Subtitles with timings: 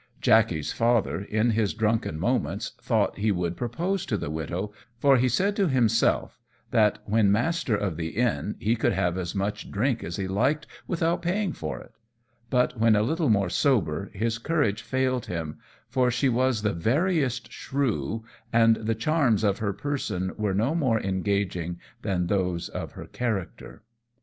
[0.19, 5.29] Jackey's father, in his drunken moments, thought he would propose to the widow, for he
[5.29, 6.39] said to himself
[6.71, 10.65] that, when master of the inn, he could have as much drink as he liked
[10.87, 11.91] without paying for it;
[12.49, 17.51] but when a little more sober his courage failed him, for she was the veriest
[17.51, 23.05] shrew, and the charms of her person were no more engaging than those of her
[23.05, 23.83] character.